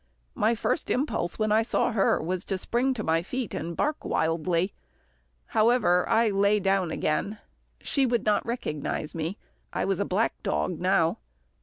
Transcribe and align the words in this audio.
My 0.33 0.55
first 0.55 0.89
impulse 0.89 1.37
when 1.37 1.51
I 1.51 1.61
saw 1.61 1.91
her 1.91 2.19
was 2.19 2.43
to 2.45 2.57
spring 2.57 2.95
to 2.95 3.03
my 3.03 3.21
feet 3.21 3.53
and 3.53 3.77
bark 3.77 4.03
wildly. 4.03 4.73
However, 5.45 6.09
I 6.09 6.31
lay 6.31 6.59
down 6.59 6.89
again. 6.89 7.37
She 7.81 8.07
would 8.07 8.25
not 8.25 8.43
recognise 8.43 9.13
me. 9.13 9.37
I 9.71 9.85
was 9.85 9.99
a 9.99 10.03
black 10.05 10.41
dog 10.41 10.79
now. 10.79 11.19